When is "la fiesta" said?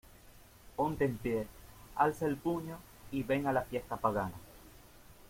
3.53-3.97